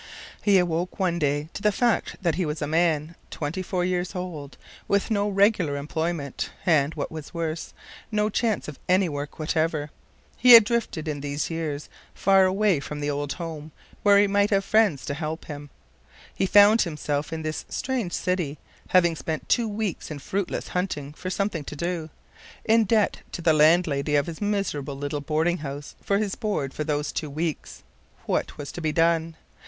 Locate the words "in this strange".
17.31-18.13